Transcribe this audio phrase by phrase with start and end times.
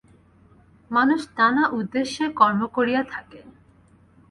[0.91, 3.39] মানুষ নানা উদ্দেশ্যে কর্ম করিয়া থাকে।